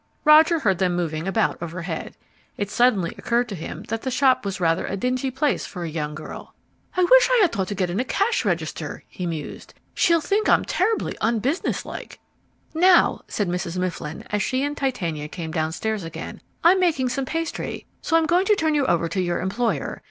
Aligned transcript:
Roger 0.25 0.57
heard 0.57 0.79
them 0.79 0.95
moving 0.95 1.27
about 1.27 1.61
overhead. 1.61 2.17
It 2.57 2.71
suddenly 2.71 3.13
occurred 3.19 3.47
to 3.49 3.55
him 3.55 3.83
that 3.89 4.01
the 4.01 4.09
shop 4.09 4.43
was 4.45 4.59
rather 4.59 4.87
a 4.87 4.97
dingy 4.97 5.29
place 5.29 5.67
for 5.67 5.83
a 5.83 5.89
young 5.89 6.15
girl. 6.15 6.55
"I 6.97 7.03
wish 7.03 7.29
I 7.31 7.37
had 7.43 7.51
thought 7.51 7.67
to 7.67 7.75
get 7.75 7.91
in 7.91 7.99
a 7.99 8.03
cash 8.03 8.43
register," 8.43 9.03
he 9.07 9.27
mused. 9.27 9.75
"She'll 9.93 10.19
think 10.19 10.49
I'm 10.49 10.65
terribly 10.65 11.15
unbusiness 11.21 11.85
like." 11.85 12.17
"Now," 12.73 13.21
said 13.27 13.47
Mrs. 13.47 13.77
Mifflin, 13.77 14.23
as 14.31 14.41
she 14.41 14.63
and 14.63 14.75
Titania 14.75 15.27
came 15.27 15.51
downstairs 15.51 16.03
again, 16.03 16.41
"I'm 16.63 16.79
making 16.79 17.09
some 17.09 17.25
pastry, 17.25 17.85
so 18.01 18.17
I'm 18.17 18.25
going 18.25 18.45
to 18.47 18.55
turn 18.55 18.73
you 18.73 18.87
over 18.87 19.07
to 19.07 19.21
your 19.21 19.39
employer. 19.39 19.99